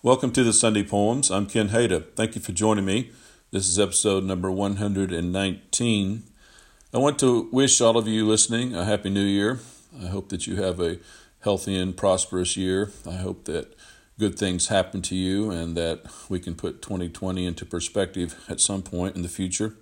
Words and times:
Welcome 0.00 0.30
to 0.34 0.44
the 0.44 0.52
Sunday 0.52 0.84
Poems. 0.84 1.28
I'm 1.28 1.46
Ken 1.46 1.70
Hada. 1.70 2.04
Thank 2.14 2.36
you 2.36 2.40
for 2.40 2.52
joining 2.52 2.84
me. 2.84 3.10
This 3.50 3.68
is 3.68 3.80
episode 3.80 4.22
number 4.22 4.48
119. 4.48 6.22
I 6.94 6.98
want 6.98 7.18
to 7.18 7.48
wish 7.50 7.80
all 7.80 7.98
of 7.98 8.06
you 8.06 8.24
listening 8.24 8.76
a 8.76 8.84
Happy 8.84 9.10
New 9.10 9.24
Year. 9.24 9.58
I 10.00 10.06
hope 10.06 10.28
that 10.28 10.46
you 10.46 10.54
have 10.62 10.78
a 10.78 10.98
healthy 11.40 11.76
and 11.76 11.96
prosperous 11.96 12.56
year. 12.56 12.92
I 13.10 13.16
hope 13.16 13.46
that 13.46 13.74
good 14.20 14.38
things 14.38 14.68
happen 14.68 15.02
to 15.02 15.16
you 15.16 15.50
and 15.50 15.76
that 15.76 16.04
we 16.28 16.38
can 16.38 16.54
put 16.54 16.80
2020 16.80 17.44
into 17.44 17.66
perspective 17.66 18.36
at 18.48 18.60
some 18.60 18.82
point 18.82 19.16
in 19.16 19.22
the 19.22 19.28
future. 19.28 19.74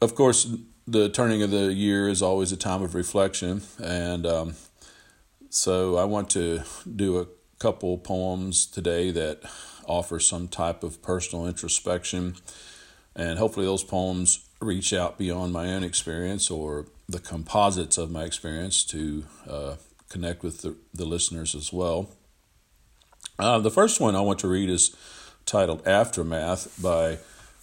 Of 0.00 0.14
course, 0.14 0.54
the 0.86 1.08
turning 1.08 1.42
of 1.42 1.50
the 1.50 1.72
year 1.72 2.08
is 2.08 2.22
always 2.22 2.52
a 2.52 2.56
time 2.56 2.84
of 2.84 2.94
reflection, 2.94 3.62
and 3.82 4.24
um, 4.24 4.54
so 5.48 5.96
I 5.96 6.04
want 6.04 6.30
to 6.30 6.62
do 6.94 7.18
a 7.18 7.26
couple 7.60 7.98
poems 7.98 8.66
today 8.66 9.12
that 9.12 9.42
offer 9.86 10.18
some 10.18 10.48
type 10.48 10.82
of 10.82 11.02
personal 11.02 11.46
introspection. 11.46 12.34
And 13.14 13.38
hopefully, 13.38 13.66
those 13.66 13.84
poems 13.84 14.48
reach 14.60 14.92
out 14.92 15.18
beyond 15.18 15.52
my 15.52 15.72
own 15.72 15.84
experience 15.84 16.50
or 16.50 16.86
the 17.08 17.20
composites 17.20 17.98
of 17.98 18.10
my 18.10 18.24
experience 18.24 18.82
to 18.84 19.24
uh, 19.48 19.76
connect 20.08 20.42
with 20.42 20.62
the, 20.62 20.74
the 20.94 21.04
listeners 21.04 21.54
as 21.54 21.72
well. 21.72 22.10
Uh, 23.38 23.58
the 23.58 23.70
first 23.70 24.00
one 24.00 24.16
I 24.16 24.20
want 24.20 24.38
to 24.40 24.48
read 24.48 24.70
is 24.70 24.96
titled 25.44 25.86
Aftermath 25.86 26.80
by 26.80 27.18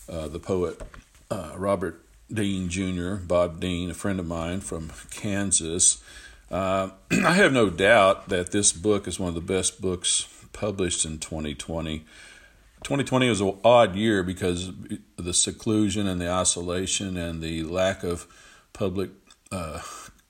uh, 0.10 0.28
the 0.28 0.40
poet 0.40 0.82
uh, 1.30 1.54
Robert 1.56 2.04
Dean 2.32 2.70
Jr., 2.70 3.16
Bob 3.16 3.60
Dean, 3.60 3.92
a 3.92 3.94
friend 3.94 4.20
of 4.20 4.28
mine 4.28 4.60
from 4.60 4.92
Kansas. 5.12 6.04
Uh, 6.50 6.90
I 7.12 7.34
have 7.34 7.54
no 7.54 7.70
doubt 7.70 8.30
that 8.30 8.52
this 8.52 8.72
book 8.72 9.08
is 9.08 9.20
one 9.20 9.30
of 9.30 9.36
the 9.36 9.42
best 9.42 9.82
books 9.82 10.28
published 10.54 11.06
in 11.06 11.20
2020. 11.20 12.00
2020 12.84 13.30
was 13.30 13.42
an 13.42 13.58
odd 13.64 13.96
year 13.96 14.24
because 14.24 14.72
the 15.18 15.34
seclusion 15.34 16.08
and 16.08 16.22
the 16.22 16.30
isolation 16.30 17.18
and 17.18 17.42
the 17.42 17.64
lack 17.64 18.04
of 18.04 18.28
public 18.74 19.10
uh, 19.52 19.82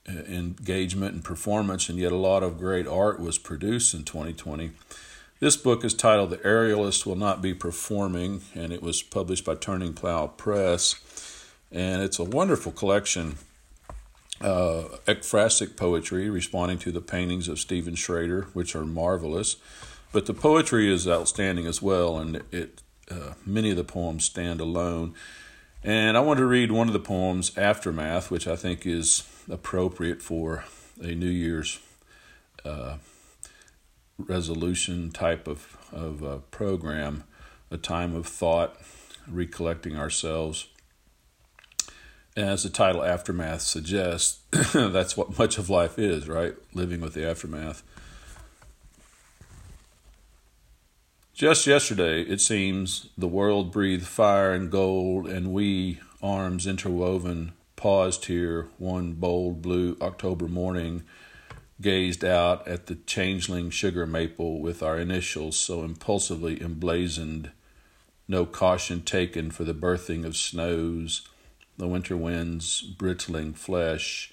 engagement 0.07 1.13
and 1.13 1.23
performance, 1.23 1.89
and 1.89 1.99
yet 1.99 2.11
a 2.11 2.17
lot 2.17 2.43
of 2.43 2.57
great 2.57 2.87
art 2.87 3.19
was 3.19 3.37
produced 3.37 3.93
in 3.93 4.03
2020. 4.03 4.71
This 5.39 5.57
book 5.57 5.83
is 5.85 5.93
titled 5.93 6.31
The 6.31 6.37
Aerialist 6.37 7.05
Will 7.05 7.15
Not 7.15 7.41
Be 7.41 7.53
Performing, 7.53 8.41
and 8.55 8.73
it 8.73 8.81
was 8.81 9.03
published 9.03 9.45
by 9.45 9.55
Turning 9.55 9.93
Plow 9.93 10.27
Press. 10.27 10.95
And 11.71 12.02
it's 12.02 12.17
a 12.17 12.23
wonderful 12.23 12.71
collection 12.71 13.37
uh, 14.41 14.83
ekphrastic 15.07 15.75
poetry 15.75 16.30
responding 16.30 16.77
to 16.80 16.91
the 16.91 17.02
paintings 17.02 17.47
of 17.47 17.59
Stephen 17.59 17.95
Schrader, 17.95 18.47
which 18.53 18.75
are 18.75 18.85
marvelous. 18.85 19.57
But 20.11 20.25
the 20.25 20.33
poetry 20.33 20.91
is 20.91 21.07
outstanding 21.07 21.66
as 21.67 21.81
well, 21.81 22.17
and 22.17 22.43
it 22.52 22.81
uh, 23.09 23.33
many 23.45 23.71
of 23.71 23.77
the 23.77 23.83
poems 23.83 24.25
stand 24.25 24.59
alone. 24.59 25.13
And 25.83 26.17
I 26.17 26.21
want 26.21 26.39
to 26.39 26.45
read 26.45 26.71
one 26.71 26.88
of 26.88 26.93
the 26.93 26.99
poems, 26.99 27.58
Aftermath, 27.58 28.30
which 28.30 28.47
I 28.47 28.55
think 28.55 28.85
is 28.85 29.23
appropriate 29.49 30.21
for 30.21 30.65
a 31.02 31.15
New 31.15 31.30
Year's 31.30 31.80
uh, 32.65 32.97
resolution 34.17 35.11
type 35.11 35.47
of, 35.47 35.77
of 35.91 36.23
uh, 36.23 36.38
program, 36.52 37.23
a 37.71 37.77
time 37.77 38.15
of 38.15 38.27
thought, 38.27 38.75
recollecting 39.27 39.97
ourselves 39.97 40.67
as 42.38 42.61
the 42.61 42.69
title 42.69 43.03
Aftermath 43.03 43.61
suggests, 43.61 44.39
that's 44.73 45.17
what 45.17 45.39
much 45.39 45.57
of 45.57 45.71
life 45.71 45.97
is, 45.97 46.30
right? 46.30 46.53
Living 46.73 47.02
with 47.02 47.16
the 47.16 47.27
aftermath. 47.27 47.81
Just 51.33 51.65
yesterday, 51.65 52.21
it 52.21 52.39
seems, 52.39 53.09
the 53.17 53.27
world 53.27 53.71
breathed 53.71 54.05
fire 54.05 54.53
and 54.53 54.71
gold, 54.71 55.27
and 55.27 55.52
we, 55.52 55.99
arms 56.21 56.67
interwoven, 56.67 57.53
paused 57.75 58.25
here 58.25 58.67
one 58.77 59.14
bold 59.14 59.61
blue 59.61 59.98
October 59.99 60.48
morning, 60.48 61.04
gazed 61.81 62.23
out 62.23 62.67
at 62.67 62.86
the 62.86 62.95
changeling 62.95 63.69
sugar 63.71 64.05
maple 64.05 64.59
with 64.59 64.83
our 64.83 64.98
initials 64.98 65.58
so 65.58 65.83
impulsively 65.83 66.61
emblazoned, 66.61 67.52
no 68.27 68.45
caution 68.45 69.02
taken 69.02 69.49
for 69.49 69.64
the 69.64 69.75
birthing 69.75 70.25
of 70.25 70.36
snows 70.37 71.27
the 71.77 71.88
winter 71.88 72.17
winds 72.17 72.82
brittling 72.82 73.54
flesh, 73.54 74.32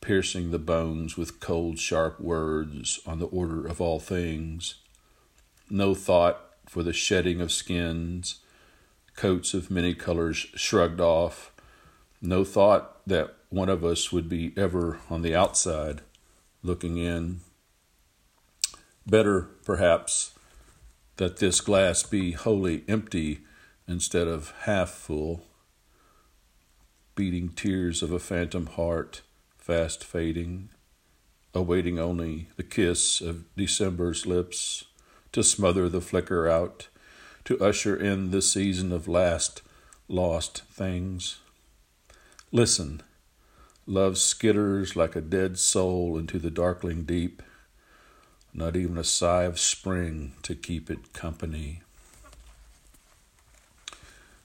piercing 0.00 0.50
the 0.50 0.58
bones 0.58 1.16
with 1.16 1.40
cold, 1.40 1.78
sharp 1.78 2.20
words 2.20 3.00
on 3.06 3.18
the 3.18 3.26
order 3.26 3.66
of 3.66 3.80
all 3.80 4.00
things. 4.00 4.76
No 5.68 5.94
thought 5.94 6.40
for 6.66 6.82
the 6.82 6.92
shedding 6.92 7.40
of 7.40 7.52
skins, 7.52 8.40
coats 9.16 9.52
of 9.52 9.70
many 9.70 9.94
colors 9.94 10.46
shrugged 10.54 11.00
off. 11.00 11.52
No 12.22 12.44
thought 12.44 13.06
that 13.06 13.34
one 13.50 13.68
of 13.68 13.84
us 13.84 14.12
would 14.12 14.28
be 14.28 14.52
ever 14.56 15.00
on 15.10 15.22
the 15.22 15.34
outside 15.34 16.02
looking 16.62 16.96
in. 16.96 17.40
Better, 19.06 19.42
perhaps, 19.64 20.32
that 21.16 21.38
this 21.38 21.60
glass 21.60 22.02
be 22.02 22.32
wholly 22.32 22.84
empty 22.88 23.40
instead 23.86 24.28
of 24.28 24.52
half 24.62 24.90
full 24.90 25.44
beating 27.18 27.48
tears 27.48 28.00
of 28.00 28.12
a 28.12 28.18
phantom 28.20 28.66
heart, 28.66 29.22
fast 29.56 30.04
fading, 30.04 30.68
awaiting 31.52 31.98
only 31.98 32.46
the 32.54 32.62
kiss 32.62 33.20
of 33.20 33.44
December's 33.56 34.24
lips 34.24 34.84
to 35.32 35.42
smother 35.42 35.88
the 35.88 36.00
flicker 36.00 36.48
out, 36.48 36.86
to 37.44 37.58
usher 37.58 37.96
in 37.96 38.30
the 38.30 38.40
season 38.40 38.92
of 38.92 39.08
last 39.08 39.62
lost 40.06 40.62
things. 40.70 41.40
Listen, 42.52 43.02
love 43.84 44.12
skitters 44.12 44.94
like 44.94 45.16
a 45.16 45.20
dead 45.20 45.58
soul 45.58 46.16
into 46.16 46.38
the 46.38 46.52
darkling 46.52 47.02
deep, 47.02 47.42
not 48.54 48.76
even 48.76 48.96
a 48.96 49.02
sigh 49.02 49.42
of 49.42 49.58
spring 49.58 50.34
to 50.42 50.54
keep 50.54 50.88
it 50.88 51.12
company. 51.12 51.82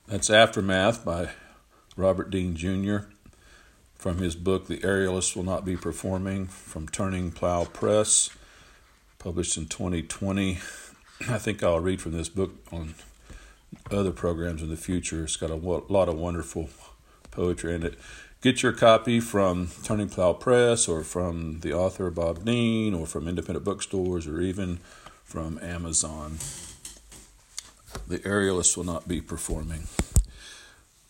That's 0.07 0.31
Aftermath 0.31 1.05
by 1.05 1.29
Robert 1.96 2.31
Dean 2.31 2.56
Jr. 2.56 3.08
from 3.96 4.18
his 4.18 4.36
book 4.36 4.68
The 4.68 4.78
Aerialist 4.78 5.36
Will 5.36 5.44
Not 5.44 5.64
Be 5.64 5.78
Performing 5.78 6.48
from 6.48 6.88
Turning 6.88 7.31
Plow 7.31 7.66
Press, 7.66 8.31
published 9.20 9.58
in 9.58 9.68
2020. 9.68 10.53
I 11.30 11.38
think 11.38 11.62
I'll 11.62 11.80
read 11.80 12.02
from 12.02 12.14
this 12.14 12.30
book 12.30 12.56
on 12.72 12.96
other 13.92 14.12
programs 14.12 14.64
in 14.64 14.70
the 14.70 14.76
future. 14.76 15.24
It's 15.24 15.36
got 15.36 15.52
a 15.52 15.56
lot 15.56 16.09
of 16.09 16.18
wonderful 16.18 16.70
poetry 17.30 17.76
in 17.76 17.84
it. 17.84 18.00
Get 18.42 18.64
your 18.64 18.74
copy 18.74 19.20
from 19.20 19.70
Turning 19.84 20.09
Plow 20.09 20.34
Press 20.34 20.88
or 20.88 21.03
from 21.03 21.59
the 21.59 21.74
author 21.74 22.09
Bob 22.09 22.44
Dean 22.44 22.96
or 22.96 23.06
from 23.06 23.28
independent 23.28 23.64
bookstores 23.64 24.28
or 24.28 24.42
even 24.42 24.78
from 25.24 25.59
Amazon. 25.59 26.40
The 28.08 28.18
aerialist 28.20 28.76
will 28.76 28.84
not 28.84 29.08
be 29.08 29.22
performing. 29.22 29.84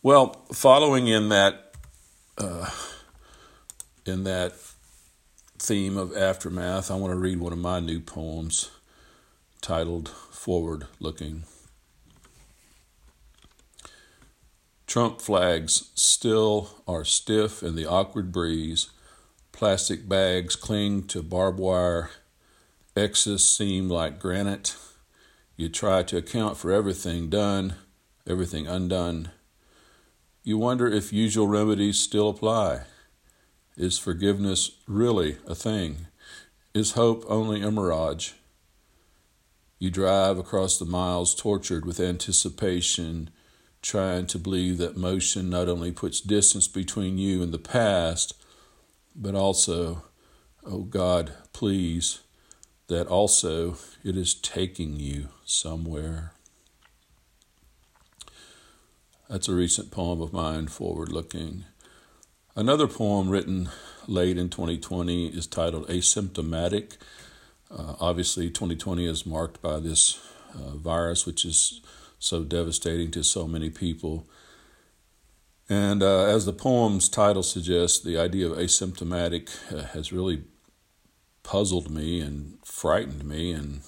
Well, 0.06 0.44
following 0.52 1.08
in 1.08 1.30
that 1.30 1.76
uh, 2.38 2.70
in 4.06 4.26
that 4.26 4.52
theme 5.58 5.96
of 5.96 6.14
aftermath, 6.14 6.92
I 6.92 6.96
want 6.96 7.14
to 7.14 7.18
read 7.18 7.40
one 7.40 7.54
of 7.54 7.60
my 7.60 7.80
new 7.80 8.02
poems 8.02 8.70
titled 9.62 10.10
Forward 10.10 10.88
Looking. 11.00 11.44
Trump 14.88 15.22
flags 15.22 15.90
still 15.96 16.82
are 16.86 17.06
stiff 17.06 17.64
in 17.64 17.78
the 17.78 17.86
awkward 17.86 18.34
breeze. 18.34 18.90
Plastic 19.54 20.10
bags 20.10 20.58
cling 20.58 21.04
to 21.04 21.24
barbed 21.24 21.60
wire. 21.60 22.10
X's 22.94 23.42
seem 23.42 23.88
like 23.88 24.20
granite. 24.20 24.76
You 25.56 25.70
try 25.70 26.04
to 26.04 26.18
account 26.18 26.58
for 26.58 26.74
everything 26.74 27.30
done, 27.30 27.76
everything 28.28 28.68
undone. 28.68 29.32
You 30.46 30.58
wonder 30.58 30.90
if 30.90 31.14
usual 31.14 31.48
remedies 31.48 31.98
still 32.02 32.28
apply. 32.28 32.82
Is 33.78 33.98
forgiveness 33.98 34.72
really 34.86 35.38
a 35.48 35.56
thing? 35.56 36.08
Is 36.74 36.92
hope 36.92 37.24
only 37.30 37.62
a 37.62 37.72
mirage? 37.72 38.34
You 39.80 39.90
drive 39.90 40.38
across 40.38 40.78
the 40.78 40.86
miles 40.86 41.34
tortured 41.34 41.86
with 41.86 42.02
anticipation, 42.02 43.30
trying 43.82 44.28
to 44.28 44.38
believe 44.38 44.80
that 44.80 44.98
motion 44.98 45.50
not 45.50 45.70
only 45.70 45.94
puts 45.94 46.20
distance 46.20 46.68
between 46.68 47.18
you 47.18 47.42
and 47.42 47.54
the 47.54 47.58
past, 47.58 48.34
but 49.16 49.36
also, 49.36 50.04
oh 50.66 50.82
God, 50.82 51.32
please, 51.54 52.20
that 52.88 53.08
also 53.08 53.78
it 54.04 54.18
is 54.18 54.34
taking 54.34 55.00
you 55.00 55.30
somewhere. 55.46 56.34
That's 59.34 59.50
a 59.50 59.56
recent 59.56 59.90
poem 59.90 60.22
of 60.22 60.32
mine, 60.32 60.68
Forward 60.68 61.12
Looking. 61.12 61.66
Another 62.56 62.88
poem 62.88 63.30
written 63.30 63.68
late 64.06 64.38
in 64.38 64.48
2020 64.48 65.30
is 65.30 65.48
titled 65.48 65.88
Asymptomatic. 65.88 66.98
Uh, 67.72 67.96
obviously, 68.00 68.52
2020 68.52 69.08
is 69.08 69.26
marked 69.26 69.60
by 69.60 69.80
this 69.80 70.20
uh, 70.54 70.78
virus, 70.78 71.26
which 71.26 71.46
is 71.46 71.82
so 72.20 72.44
devastating 72.44 73.10
to 73.10 73.24
so 73.24 73.48
many 73.48 73.72
people. 73.72 74.28
And 75.68 76.04
uh, 76.04 76.26
as 76.26 76.46
the 76.46 76.54
poem's 76.54 77.10
title 77.10 77.42
suggests, 77.42 78.00
the 78.00 78.20
idea 78.20 78.46
of 78.46 78.56
asymptomatic 78.56 79.50
uh, 79.74 79.88
has 79.94 80.14
really 80.14 80.44
puzzled 81.42 81.90
me 81.90 82.22
and 82.22 82.60
frightened 82.64 83.24
me 83.24 83.52
and 83.52 83.82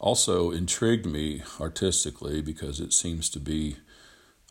also 0.00 0.50
intrigued 0.50 1.06
me 1.06 1.44
artistically 1.60 2.42
because 2.42 2.80
it 2.80 2.92
seems 2.92 3.30
to 3.30 3.38
be 3.38 3.76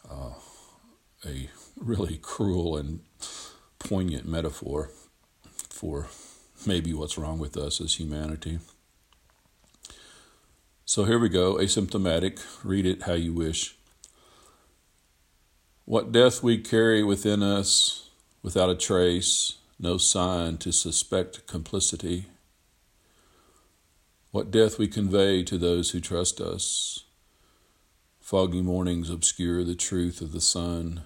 a 0.10 1.50
really 1.75 2.18
cruel 2.18 2.78
and 2.78 3.00
poignant 3.80 4.28
metaphor 4.28 4.92
for 5.69 6.07
maybe 6.66 6.94
what's 6.94 7.18
wrong 7.18 7.40
with 7.40 7.57
us 7.57 7.81
as 7.81 7.96
humanity. 7.96 8.60
So 10.86 11.06
here 11.06 11.19
we 11.19 11.30
go, 11.30 11.56
asymptomatic. 11.56 12.40
Read 12.63 12.86
it 12.86 13.04
how 13.04 13.13
you 13.13 13.34
wish. 13.34 13.75
What 15.86 16.12
death 16.12 16.44
we 16.44 16.60
carry 16.60 17.04
within 17.04 17.42
us 17.44 18.10
without 18.42 18.69
a 18.69 18.75
trace, 18.75 19.58
no 19.80 19.98
sign 19.98 20.58
to 20.58 20.72
suspect 20.72 21.48
complicity. 21.48 22.25
What 24.31 24.51
death 24.51 24.78
we 24.78 24.88
convey 24.88 25.44
to 25.44 25.58
those 25.58 25.92
who 25.92 26.00
trust 26.00 26.40
us. 26.40 27.05
Foggy 28.25 28.63
mornings 28.63 29.12
obscure 29.12 29.63
the 29.63 29.75
truth 29.75 30.19
of 30.19 30.31
the 30.31 30.42
sun. 30.42 31.04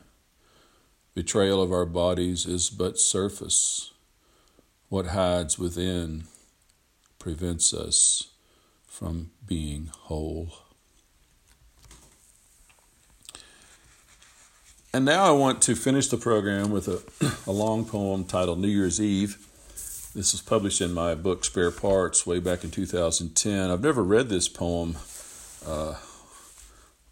Betrayal 1.13 1.61
of 1.61 1.69
our 1.69 1.85
bodies 1.85 2.45
is 2.45 2.69
but 2.69 2.97
surface. 2.97 3.91
What 4.87 5.07
hides 5.07 5.59
within 5.59 6.27
prevents 7.19 7.73
us 7.73 8.29
from 8.87 9.31
being 9.45 9.89
whole. 9.93 10.53
And 14.93 15.03
now 15.03 15.25
I 15.25 15.31
want 15.31 15.61
to 15.63 15.75
finish 15.75 16.07
the 16.07 16.15
program 16.15 16.71
with 16.71 16.87
a, 16.87 17.01
a 17.45 17.51
long 17.51 17.83
poem 17.83 18.23
titled 18.23 18.59
New 18.59 18.69
Year's 18.69 19.01
Eve. 19.01 19.45
This 20.15 20.31
was 20.31 20.41
published 20.41 20.79
in 20.79 20.93
my 20.93 21.15
book 21.15 21.43
Spare 21.43 21.71
Parts 21.71 22.25
way 22.25 22.39
back 22.39 22.63
in 22.63 22.71
2010. 22.71 23.69
I've 23.69 23.83
never 23.83 24.05
read 24.05 24.29
this 24.29 24.47
poem. 24.47 24.95
Uh, 25.67 25.95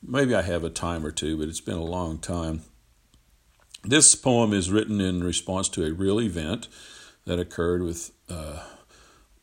maybe 0.01 0.35
I 0.35 0.41
have 0.41 0.63
a 0.63 0.69
time 0.69 1.05
or 1.05 1.11
two, 1.11 1.37
but 1.37 1.47
it's 1.47 1.61
been 1.61 1.77
a 1.77 1.83
long 1.83 2.17
time. 2.19 2.61
This 3.83 4.15
poem 4.15 4.53
is 4.53 4.71
written 4.71 4.99
in 4.99 5.23
response 5.23 5.69
to 5.69 5.85
a 5.85 5.93
real 5.93 6.19
event 6.19 6.67
that 7.25 7.39
occurred 7.39 7.83
with 7.83 8.11
uh, 8.29 8.63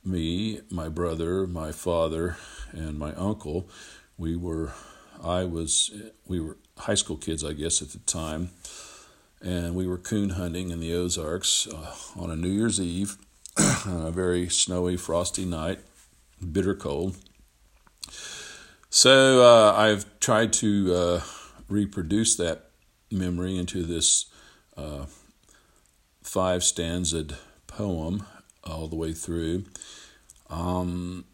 me, 0.04 0.60
my 0.70 0.88
brother, 0.88 1.46
my 1.46 1.72
father, 1.72 2.36
and 2.72 2.98
my 2.98 3.14
uncle. 3.14 3.68
We 4.18 4.36
were, 4.36 4.72
I 5.22 5.44
was, 5.44 5.90
we 6.26 6.40
were 6.40 6.58
high 6.78 6.94
school 6.94 7.16
kids, 7.16 7.44
I 7.44 7.52
guess, 7.52 7.80
at 7.80 7.90
the 7.90 7.98
time, 7.98 8.50
and 9.40 9.74
we 9.74 9.86
were 9.86 9.98
coon 9.98 10.30
hunting 10.30 10.70
in 10.70 10.80
the 10.80 10.94
Ozarks 10.94 11.66
uh, 11.66 11.94
on 12.16 12.30
a 12.30 12.36
New 12.36 12.50
Year's 12.50 12.80
Eve, 12.80 13.16
on 13.86 14.06
a 14.06 14.10
very 14.10 14.48
snowy, 14.48 14.96
frosty 14.96 15.44
night, 15.44 15.80
bitter 16.52 16.74
cold. 16.74 17.16
So 18.96 19.42
uh, 19.42 19.72
I've 19.72 20.20
tried 20.20 20.52
to 20.52 20.94
uh, 20.94 21.20
reproduce 21.68 22.36
that 22.36 22.70
memory 23.10 23.58
into 23.58 23.82
this 23.82 24.26
uh, 24.76 25.06
five 26.22 26.60
stanzad 26.60 27.34
poem 27.66 28.24
all 28.62 28.86
the 28.86 28.94
way 28.94 29.12
through. 29.12 29.64
Um, 30.48 31.24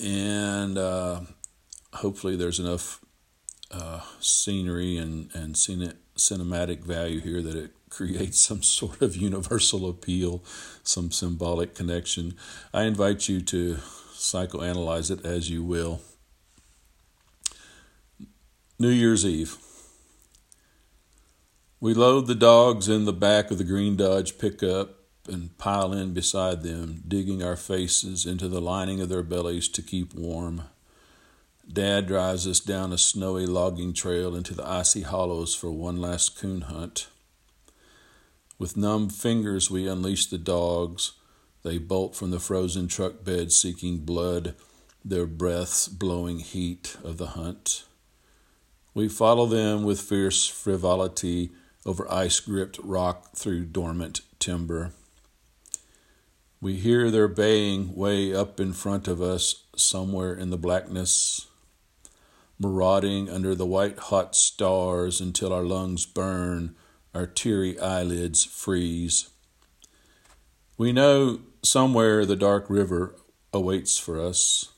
and 0.00 0.78
uh, 0.78 1.22
hopefully, 1.94 2.36
there's 2.36 2.60
enough 2.60 3.04
uh, 3.72 4.02
scenery 4.20 4.96
and, 4.96 5.34
and 5.34 5.56
cine, 5.56 5.94
cinematic 6.16 6.84
value 6.84 7.18
here 7.18 7.42
that 7.42 7.56
it 7.56 7.72
creates 7.90 8.38
some 8.38 8.62
sort 8.62 9.02
of 9.02 9.16
universal 9.16 9.90
appeal, 9.90 10.44
some 10.84 11.10
symbolic 11.10 11.74
connection. 11.74 12.36
I 12.72 12.84
invite 12.84 13.28
you 13.28 13.40
to 13.40 13.78
psychoanalyze 14.14 15.10
it 15.10 15.26
as 15.26 15.50
you 15.50 15.64
will. 15.64 16.00
New 18.80 18.90
Year's 18.90 19.26
Eve. 19.26 19.56
We 21.80 21.94
load 21.94 22.28
the 22.28 22.36
dogs 22.36 22.88
in 22.88 23.06
the 23.06 23.12
back 23.12 23.50
of 23.50 23.58
the 23.58 23.64
green 23.64 23.96
Dodge 23.96 24.38
pickup 24.38 25.00
and 25.26 25.58
pile 25.58 25.92
in 25.92 26.14
beside 26.14 26.62
them, 26.62 27.02
digging 27.08 27.42
our 27.42 27.56
faces 27.56 28.24
into 28.24 28.46
the 28.46 28.60
lining 28.60 29.00
of 29.00 29.08
their 29.08 29.24
bellies 29.24 29.66
to 29.70 29.82
keep 29.82 30.14
warm. 30.14 30.62
Dad 31.68 32.06
drives 32.06 32.46
us 32.46 32.60
down 32.60 32.92
a 32.92 32.98
snowy 32.98 33.46
logging 33.46 33.94
trail 33.94 34.36
into 34.36 34.54
the 34.54 34.64
icy 34.64 35.02
hollows 35.02 35.56
for 35.56 35.72
one 35.72 36.00
last 36.00 36.38
coon 36.38 36.60
hunt. 36.60 37.08
With 38.60 38.76
numb 38.76 39.08
fingers, 39.08 39.68
we 39.68 39.88
unleash 39.88 40.26
the 40.26 40.38
dogs. 40.38 41.14
They 41.64 41.78
bolt 41.78 42.14
from 42.14 42.30
the 42.30 42.38
frozen 42.38 42.86
truck 42.86 43.24
bed 43.24 43.50
seeking 43.50 44.04
blood, 44.04 44.54
their 45.04 45.26
breaths 45.26 45.88
blowing 45.88 46.38
heat 46.38 46.96
of 47.02 47.18
the 47.18 47.28
hunt. 47.28 47.82
We 48.98 49.06
follow 49.06 49.46
them 49.46 49.84
with 49.84 50.00
fierce 50.00 50.48
frivolity 50.48 51.52
over 51.86 52.12
ice 52.12 52.40
gripped 52.40 52.80
rock 52.82 53.30
through 53.36 53.66
dormant 53.66 54.22
timber. 54.40 54.90
We 56.60 56.78
hear 56.78 57.08
their 57.08 57.28
baying 57.28 57.94
way 57.94 58.34
up 58.34 58.58
in 58.58 58.72
front 58.72 59.06
of 59.06 59.22
us, 59.22 59.62
somewhere 59.76 60.34
in 60.34 60.50
the 60.50 60.58
blackness, 60.58 61.46
marauding 62.58 63.30
under 63.30 63.54
the 63.54 63.66
white 63.66 64.00
hot 64.00 64.34
stars 64.34 65.20
until 65.20 65.52
our 65.52 65.62
lungs 65.62 66.04
burn, 66.04 66.74
our 67.14 67.28
teary 67.28 67.78
eyelids 67.78 68.44
freeze. 68.44 69.30
We 70.76 70.90
know 70.90 71.38
somewhere 71.62 72.26
the 72.26 72.34
dark 72.34 72.68
river 72.68 73.14
awaits 73.52 73.96
for 73.96 74.20
us, 74.20 74.72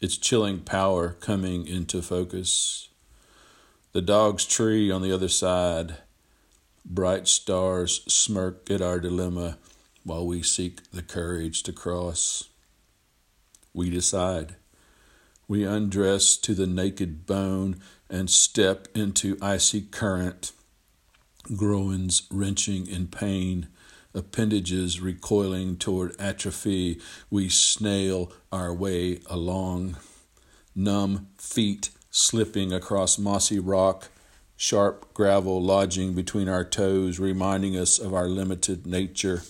its 0.00 0.16
chilling 0.16 0.62
power 0.62 1.12
coming 1.20 1.68
into 1.68 2.02
focus. 2.02 2.88
The 3.92 4.00
dog's 4.00 4.46
tree 4.46 4.90
on 4.90 5.02
the 5.02 5.12
other 5.12 5.28
side, 5.28 5.98
bright 6.82 7.28
stars 7.28 8.02
smirk 8.08 8.70
at 8.70 8.80
our 8.80 8.98
dilemma 8.98 9.58
while 10.02 10.26
we 10.26 10.42
seek 10.42 10.90
the 10.92 11.02
courage 11.02 11.62
to 11.64 11.74
cross. 11.74 12.48
We 13.74 13.90
decide. 13.90 14.56
We 15.46 15.64
undress 15.64 16.38
to 16.38 16.54
the 16.54 16.66
naked 16.66 17.26
bone 17.26 17.82
and 18.08 18.30
step 18.30 18.88
into 18.94 19.36
icy 19.42 19.82
current, 19.82 20.52
groins 21.54 22.22
wrenching 22.30 22.86
in 22.86 23.08
pain, 23.08 23.68
appendages 24.14 25.02
recoiling 25.02 25.76
toward 25.76 26.18
atrophy. 26.18 26.98
We 27.28 27.50
snail 27.50 28.32
our 28.50 28.72
way 28.72 29.20
along, 29.26 29.98
numb 30.74 31.28
feet 31.36 31.90
slipping 32.12 32.72
across 32.72 33.18
mossy 33.18 33.58
rock, 33.58 34.08
sharp 34.54 35.12
gravel 35.14 35.60
lodging 35.60 36.12
between 36.12 36.46
our 36.48 36.62
toes, 36.62 37.18
reminding 37.18 37.74
us 37.76 37.98
of 37.98 38.12
our 38.12 38.28
limited 38.28 38.86
nature. 38.86 39.42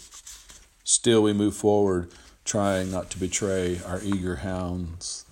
Still, 0.85 1.25
we 1.25 1.33
move 1.33 1.57
forward, 1.57 2.11
trying 2.45 2.91
not 2.91 3.11
to 3.11 3.19
betray 3.19 3.81
our 3.85 4.01
eager 4.03 4.37
hounds. 4.37 5.27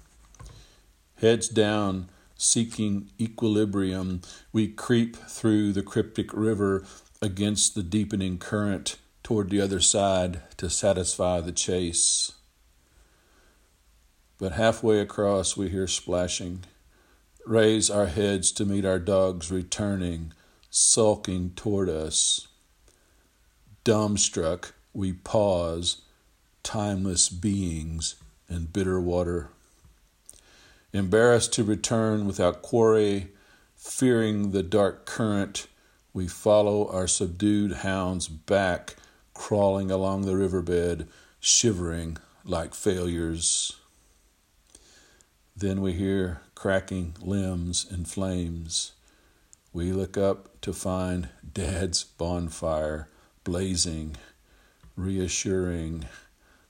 Heads 1.20 1.48
down, 1.48 2.08
seeking 2.36 3.10
equilibrium, 3.20 4.22
we 4.52 4.66
creep 4.66 5.16
through 5.16 5.72
the 5.72 5.82
cryptic 5.82 6.32
river 6.34 6.84
against 7.22 7.74
the 7.74 7.82
deepening 7.82 8.38
current 8.38 8.96
toward 9.22 9.50
the 9.50 9.60
other 9.60 9.80
side 9.80 10.40
to 10.56 10.68
satisfy 10.68 11.40
the 11.40 11.52
chase. 11.52 12.32
But 14.38 14.52
halfway 14.52 14.98
across, 14.98 15.56
we 15.56 15.68
hear 15.68 15.86
splashing. 15.86 16.64
Raise 17.46 17.90
our 17.90 18.06
heads 18.06 18.52
to 18.52 18.64
meet 18.64 18.84
our 18.84 18.98
dogs 18.98 19.50
returning, 19.50 20.32
sulking 20.68 21.50
toward 21.56 21.88
us. 21.88 22.48
Dumbstruck, 23.84 24.72
we 24.92 25.12
pause, 25.12 26.02
timeless 26.62 27.28
beings 27.28 28.16
in 28.48 28.66
bitter 28.66 29.00
water. 29.00 29.48
Embarrassed 30.92 31.52
to 31.54 31.64
return 31.64 32.26
without 32.26 32.62
quarry, 32.62 33.28
fearing 33.74 34.50
the 34.50 34.62
dark 34.62 35.06
current, 35.06 35.66
we 36.12 36.28
follow 36.28 36.88
our 36.88 37.06
subdued 37.06 37.72
hounds 37.72 38.28
back, 38.28 38.96
crawling 39.32 39.90
along 39.90 40.22
the 40.22 40.36
riverbed, 40.36 41.08
shivering 41.38 42.18
like 42.44 42.74
failures. 42.74 43.76
Then 45.56 45.80
we 45.80 45.92
hear 45.92 46.42
cracking 46.60 47.14
limbs 47.22 47.86
and 47.90 48.06
flames. 48.06 48.92
We 49.72 49.92
look 49.92 50.18
up 50.18 50.60
to 50.60 50.74
find 50.74 51.30
Dad's 51.54 52.04
bonfire 52.04 53.08
blazing 53.44 54.18
reassuring, 54.94 56.04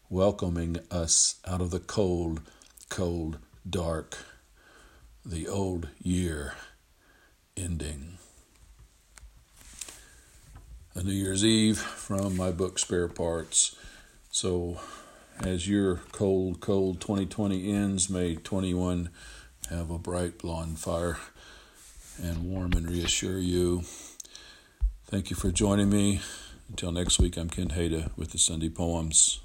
welcoming 0.09 0.77
us 0.93 1.41
out 1.45 1.61
of 1.61 1.73
the 1.73 1.81
cold, 1.81 2.41
cold, 2.89 3.39
dark, 3.69 4.17
the 5.27 5.49
old 5.49 5.89
year 6.01 6.55
ending. 7.57 8.19
A 10.95 11.03
New 11.03 11.11
Year's 11.11 11.45
Eve 11.45 11.79
from 11.79 12.37
my 12.37 12.53
book 12.53 12.79
Spare 12.79 13.09
Parts. 13.09 13.75
So, 14.31 14.79
as 15.41 15.69
your 15.69 15.97
cold, 16.13 16.61
cold 16.61 17.01
2020 17.01 17.73
ends, 17.73 18.09
may 18.09 18.37
21 18.37 19.11
have 19.71 19.91
a 19.91 19.99
bright 19.99 20.37
blonde 20.39 20.79
fire 20.79 21.17
and 22.21 22.45
warm 22.45 22.73
and 22.73 22.91
reassure 22.91 23.39
you. 23.39 23.83
Thank 25.07 25.31
you 25.31 25.37
for 25.37 25.51
joining 25.51 25.89
me. 25.89 26.21
Until 26.69 26.91
next 26.93 27.19
week, 27.19 27.37
I'm 27.37 27.49
Ken 27.49 27.69
Hada 27.69 28.11
with 28.17 28.33
the 28.33 28.39
Sunday 28.39 28.69
Poems. 28.69 29.41